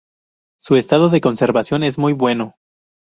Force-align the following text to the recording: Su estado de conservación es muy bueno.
Su 0.59 0.77
estado 0.77 1.09
de 1.09 1.21
conservación 1.21 1.83
es 1.83 1.99
muy 1.99 2.13
bueno. 2.13 2.55